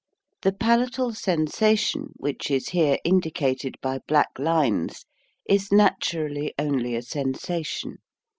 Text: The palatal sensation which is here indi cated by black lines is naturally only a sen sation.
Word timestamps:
The 0.41 0.51
palatal 0.51 1.13
sensation 1.13 2.13
which 2.17 2.49
is 2.49 2.69
here 2.69 2.97
indi 3.03 3.29
cated 3.29 3.75
by 3.83 3.99
black 4.07 4.29
lines 4.39 5.05
is 5.47 5.71
naturally 5.71 6.55
only 6.57 6.95
a 6.95 7.03
sen 7.03 7.33
sation. 7.33 7.97